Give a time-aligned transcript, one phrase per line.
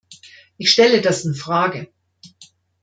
[0.57, 1.87] Ich stelle das in Frage.